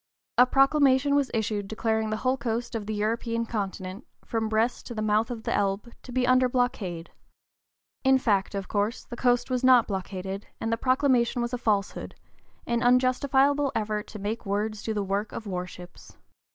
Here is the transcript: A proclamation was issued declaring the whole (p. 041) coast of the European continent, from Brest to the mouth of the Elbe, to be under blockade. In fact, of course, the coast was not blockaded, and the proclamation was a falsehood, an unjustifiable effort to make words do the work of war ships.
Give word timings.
A 0.39 0.47
proclamation 0.47 1.13
was 1.13 1.29
issued 1.31 1.67
declaring 1.67 2.09
the 2.09 2.17
whole 2.17 2.35
(p. 2.35 2.41
041) 2.45 2.55
coast 2.59 2.73
of 2.73 2.87
the 2.87 2.95
European 2.95 3.45
continent, 3.45 4.07
from 4.25 4.49
Brest 4.49 4.87
to 4.87 4.95
the 4.95 5.01
mouth 5.03 5.29
of 5.29 5.43
the 5.43 5.53
Elbe, 5.53 5.93
to 6.01 6.11
be 6.11 6.25
under 6.25 6.49
blockade. 6.49 7.11
In 8.03 8.17
fact, 8.17 8.55
of 8.55 8.67
course, 8.67 9.03
the 9.03 9.15
coast 9.15 9.51
was 9.51 9.63
not 9.63 9.87
blockaded, 9.87 10.47
and 10.59 10.73
the 10.73 10.77
proclamation 10.77 11.39
was 11.43 11.53
a 11.53 11.59
falsehood, 11.59 12.15
an 12.65 12.81
unjustifiable 12.81 13.71
effort 13.75 14.07
to 14.07 14.17
make 14.17 14.43
words 14.43 14.81
do 14.81 14.95
the 14.95 15.03
work 15.03 15.31
of 15.33 15.45
war 15.45 15.67
ships. 15.67 16.17